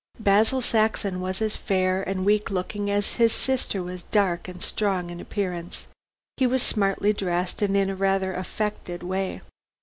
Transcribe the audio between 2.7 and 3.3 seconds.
as